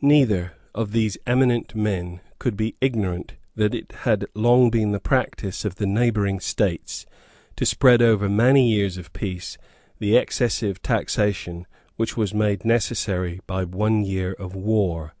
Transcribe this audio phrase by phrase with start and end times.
[0.00, 5.62] Neither of these eminent men could be ignorant that it had long been the practice
[5.66, 7.04] of the neighbouring states
[7.56, 9.58] to spread over many years of peace
[9.98, 15.14] the excessive taxation which was made necessary by one year of war.